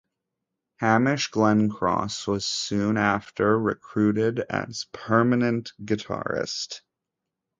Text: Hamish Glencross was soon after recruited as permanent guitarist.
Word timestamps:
Hamish 0.77 1.29
Glencross 1.29 2.25
was 2.25 2.43
soon 2.43 2.97
after 2.97 3.59
recruited 3.59 4.39
as 4.49 4.87
permanent 4.91 5.73
guitarist. 5.79 6.81